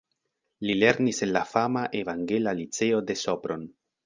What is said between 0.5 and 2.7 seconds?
Li lernis en la fama Evangela